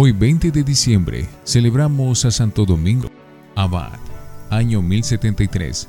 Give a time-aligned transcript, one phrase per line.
[0.00, 3.10] Hoy 20 de diciembre celebramos a Santo Domingo
[3.56, 3.98] Abad,
[4.48, 5.88] año 1073.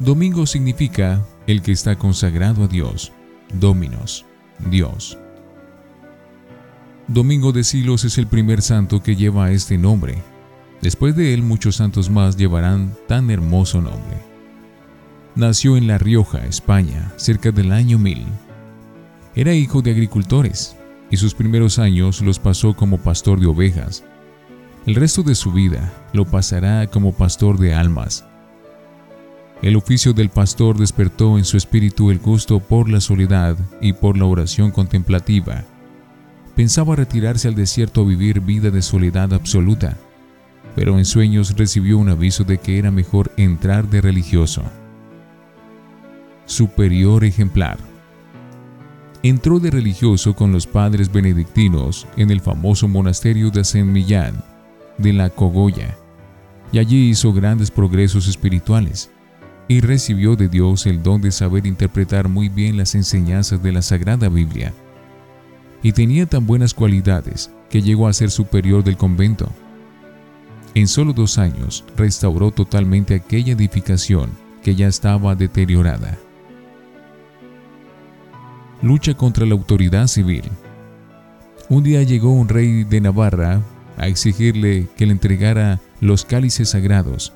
[0.00, 3.12] Domingo significa el que está consagrado a Dios,
[3.52, 4.26] Dominos,
[4.68, 5.16] Dios.
[7.06, 10.20] Domingo de Silos es el primer santo que lleva este nombre.
[10.82, 14.16] Después de él muchos santos más llevarán tan hermoso nombre.
[15.36, 18.24] Nació en La Rioja, España, cerca del año 1000.
[19.36, 20.76] Era hijo de agricultores
[21.10, 24.04] y sus primeros años los pasó como pastor de ovejas.
[24.86, 28.24] El resto de su vida lo pasará como pastor de almas.
[29.62, 34.18] El oficio del pastor despertó en su espíritu el gusto por la soledad y por
[34.18, 35.64] la oración contemplativa.
[36.54, 39.96] Pensaba retirarse al desierto a vivir vida de soledad absoluta,
[40.74, 44.62] pero en sueños recibió un aviso de que era mejor entrar de religioso.
[46.44, 47.93] Superior ejemplar
[49.24, 54.44] entró de religioso con los padres benedictinos en el famoso monasterio de Saint Millán
[54.98, 55.96] de la Cogolla,
[56.70, 59.10] y allí hizo grandes progresos espirituales,
[59.66, 63.80] y recibió de Dios el don de saber interpretar muy bien las enseñanzas de la
[63.80, 64.74] Sagrada Biblia.
[65.82, 69.50] Y tenía tan buenas cualidades que llegó a ser superior del convento.
[70.74, 74.28] En solo dos años restauró totalmente aquella edificación
[74.62, 76.18] que ya estaba deteriorada
[78.84, 80.44] lucha contra la autoridad civil.
[81.70, 83.62] Un día llegó un rey de Navarra
[83.96, 87.32] a exigirle que le entregara los cálices sagrados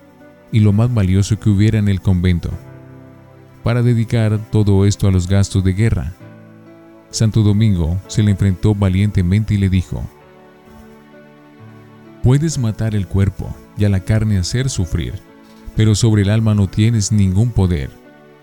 [0.53, 2.51] y lo más valioso que hubiera en el convento,
[3.65, 6.13] para dedicar todo esto a los gastos de guerra.
[7.11, 10.03] Santo Domingo se le enfrentó valientemente y le dijo,
[12.23, 15.15] Puedes matar el cuerpo y a la carne hacer sufrir,
[15.77, 17.91] pero sobre el alma no tienes ningún poder.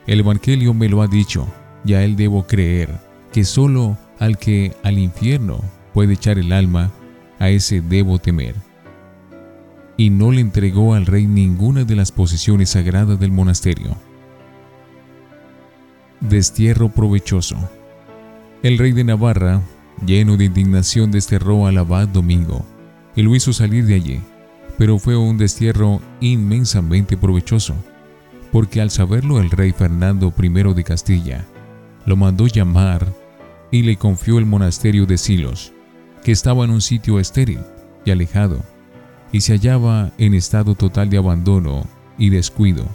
[0.08, 1.48] El Evangelio me lo ha dicho,
[1.86, 2.90] y a él debo creer
[3.32, 5.62] que solo al que al infierno
[5.94, 6.92] puede echar el alma,
[7.40, 8.56] a ese debo temer.
[9.98, 13.96] Y no le entregó al rey ninguna de las posesiones sagradas del monasterio.
[16.20, 17.58] Destierro provechoso.
[18.64, 19.62] El rey de Navarra,
[20.06, 22.66] lleno de indignación, desterró al abad Domingo
[23.16, 24.22] y lo hizo salir de allí,
[24.78, 27.76] pero fue un destierro inmensamente provechoso,
[28.52, 31.46] porque al saberlo el rey Fernando I de Castilla,
[32.06, 33.08] lo mandó llamar
[33.72, 35.74] y le confió el monasterio de Silos,
[36.24, 37.60] que estaba en un sitio estéril
[38.06, 38.64] y alejado,
[39.32, 41.86] y se hallaba en estado total de abandono
[42.18, 42.86] y descuido,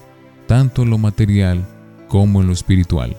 [0.47, 1.67] tanto en lo material
[2.09, 3.17] como en lo espiritual.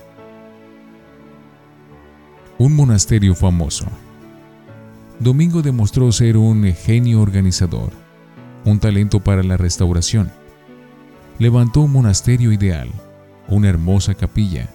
[2.57, 3.85] Un monasterio famoso.
[5.19, 7.91] Domingo demostró ser un genio organizador,
[8.65, 10.31] un talento para la restauración.
[11.37, 12.89] Levantó un monasterio ideal,
[13.47, 14.69] una hermosa capilla,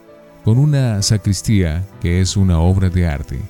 [0.47, 3.41] con una sacristía que es una obra de arte.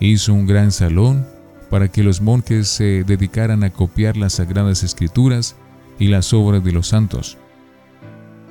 [0.00, 1.26] Hizo un gran salón
[1.68, 5.54] para que los monjes se dedicaran a copiar las sagradas escrituras
[5.98, 7.36] y las obras de los santos.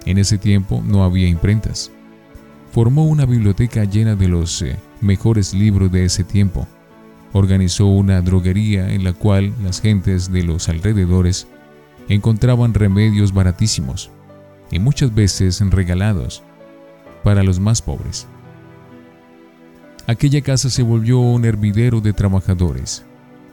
[0.05, 1.89] En ese tiempo no había imprentas.
[2.73, 6.67] Formó una biblioteca llena de los eh, mejores libros de ese tiempo.
[7.33, 11.47] Organizó una droguería en la cual las gentes de los alrededores
[12.07, 14.11] encontraban remedios baratísimos
[14.69, 16.43] y muchas veces regalados
[17.23, 18.27] para los más pobres.
[20.07, 23.05] Aquella casa se volvió un hervidero de trabajadores.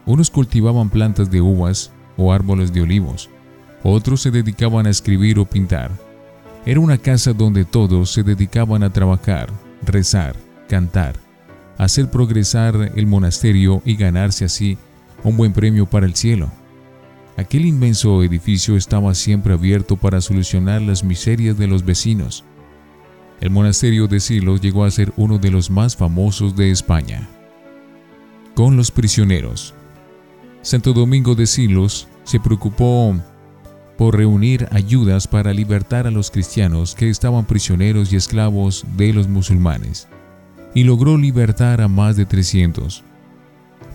[0.06, 3.28] Unos cultivaban plantas de uvas o árboles de olivos,
[3.82, 5.90] otros se dedicaban a escribir o pintar.
[6.64, 9.48] Era una casa donde todos se dedicaban a trabajar,
[9.84, 10.34] rezar,
[10.68, 11.14] cantar,
[11.78, 14.78] hacer progresar el monasterio y ganarse así
[15.22, 16.50] un buen premio para el cielo.
[17.36, 22.44] Aquel inmenso edificio estaba siempre abierto para solucionar las miserias de los vecinos
[23.40, 27.28] el monasterio de Silos llegó a ser uno de los más famosos de España.
[28.54, 29.74] Con los prisioneros.
[30.62, 33.14] Santo Domingo de Silos se preocupó
[33.96, 39.28] por reunir ayudas para libertar a los cristianos que estaban prisioneros y esclavos de los
[39.28, 40.08] musulmanes,
[40.74, 43.02] y logró libertar a más de 300.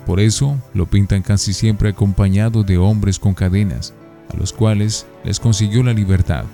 [0.06, 3.94] Por eso lo pintan casi siempre acompañado de hombres con cadenas,
[4.34, 6.46] a los cuales les consiguió la libertad.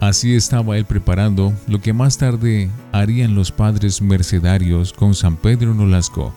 [0.00, 5.74] Así estaba él preparando lo que más tarde harían los padres mercedarios con San Pedro
[5.74, 6.32] Nolasco,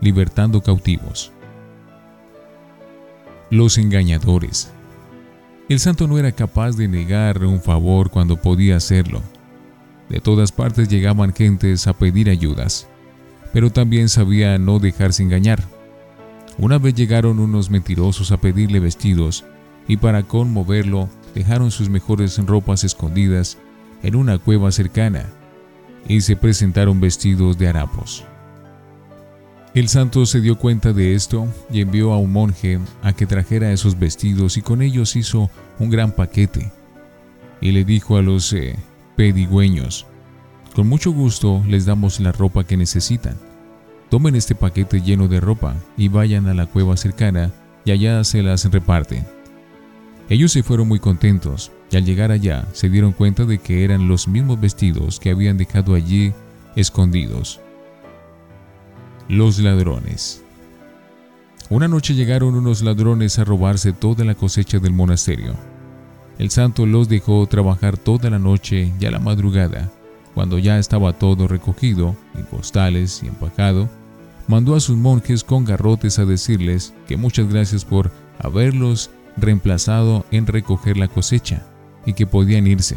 [0.00, 1.32] libertando cautivos.
[3.50, 4.70] Los engañadores.
[5.68, 9.22] El santo no era capaz de negar un favor cuando podía hacerlo.
[10.08, 12.86] De todas partes llegaban gentes a pedir ayudas,
[13.52, 15.64] pero también sabía no dejarse engañar.
[16.58, 19.44] Una vez llegaron unos mentirosos a pedirle vestidos
[19.88, 23.58] y para conmoverlo dejaron sus mejores ropas escondidas
[24.02, 25.26] en una cueva cercana
[26.08, 28.24] y se presentaron vestidos de harapos.
[29.72, 33.70] El santo se dio cuenta de esto y envió a un monje a que trajera
[33.70, 35.48] esos vestidos y con ellos hizo
[35.78, 36.72] un gran paquete.
[37.60, 38.76] Y le dijo a los eh,
[39.16, 40.06] pedigüeños,
[40.74, 43.36] con mucho gusto les damos la ropa que necesitan.
[44.08, 47.52] Tomen este paquete lleno de ropa y vayan a la cueva cercana
[47.84, 49.24] y allá se las reparten.
[50.30, 54.06] Ellos se fueron muy contentos y al llegar allá se dieron cuenta de que eran
[54.06, 56.32] los mismos vestidos que habían dejado allí
[56.76, 57.60] escondidos.
[59.28, 60.44] Los ladrones.
[61.68, 65.54] Una noche llegaron unos ladrones a robarse toda la cosecha del monasterio.
[66.38, 69.90] El santo los dejó trabajar toda la noche y a la madrugada,
[70.32, 73.88] cuando ya estaba todo recogido, en costales y empacado,
[74.46, 80.46] mandó a sus monjes con garrotes a decirles que muchas gracias por haberlos reemplazado en
[80.46, 81.66] recoger la cosecha
[82.06, 82.96] y que podían irse.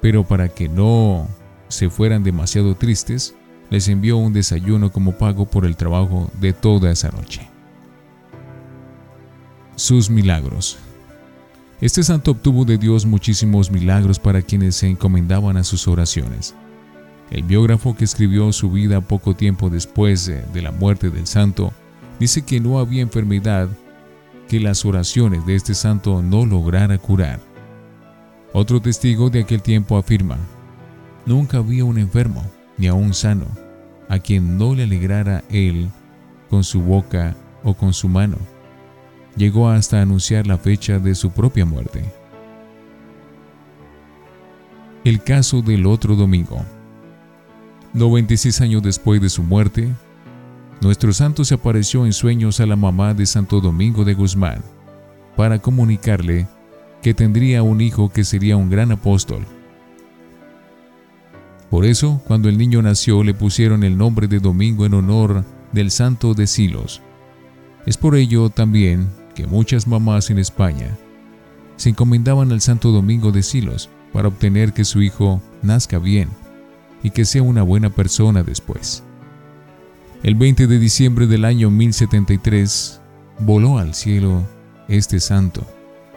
[0.00, 1.28] Pero para que no
[1.68, 3.34] se fueran demasiado tristes,
[3.70, 7.48] les envió un desayuno como pago por el trabajo de toda esa noche.
[9.76, 10.78] Sus milagros.
[11.80, 16.54] Este santo obtuvo de Dios muchísimos milagros para quienes se encomendaban a sus oraciones.
[17.30, 21.72] El biógrafo que escribió su vida poco tiempo después de la muerte del santo
[22.20, 23.68] dice que no había enfermedad
[24.48, 27.40] que las oraciones de este santo no lograra curar.
[28.52, 30.38] Otro testigo de aquel tiempo afirma,
[31.26, 32.44] nunca había un enfermo
[32.76, 33.46] ni a un sano,
[34.08, 35.90] a quien no le alegrara él
[36.50, 38.36] con su boca o con su mano.
[39.36, 42.04] Llegó hasta anunciar la fecha de su propia muerte.
[45.04, 46.64] El caso del otro domingo.
[47.92, 49.92] 96 años después de su muerte,
[50.80, 54.62] nuestro santo se apareció en sueños a la mamá de Santo Domingo de Guzmán
[55.36, 56.46] para comunicarle
[57.02, 59.44] que tendría un hijo que sería un gran apóstol
[61.74, 65.90] por eso, cuando el niño nació, le pusieron el nombre de Domingo en honor del
[65.90, 67.02] santo de Silos.
[67.84, 70.96] Es por ello también que muchas mamás en España
[71.74, 76.28] se encomendaban al santo Domingo de Silos para obtener que su hijo nazca bien
[77.02, 79.02] y que sea una buena persona después.
[80.24, 83.00] El 20 de diciembre del año 1073
[83.38, 84.42] voló al cielo
[84.88, 85.64] este santo,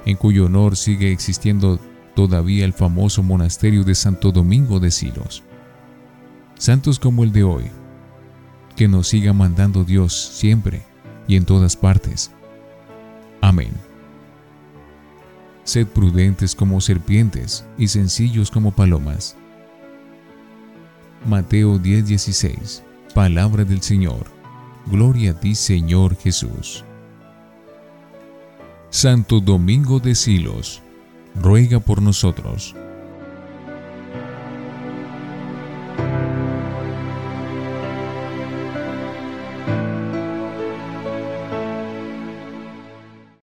[0.05, 1.79] en cuyo honor sigue existiendo
[2.15, 5.43] todavía el famoso monasterio de Santo Domingo de Silos
[6.57, 7.65] santos como el de hoy.
[8.75, 10.83] Que nos siga mandando Dios siempre
[11.27, 12.31] y en todas partes.
[13.41, 13.71] Amén.
[15.63, 19.35] Sed prudentes como serpientes y sencillos como palomas.
[21.25, 22.86] Mateo 10:16
[23.17, 24.27] Palabra del Señor.
[24.85, 26.85] Gloria a ti Señor Jesús.
[28.91, 30.83] Santo Domingo de Silos,
[31.33, 32.75] ruega por nosotros.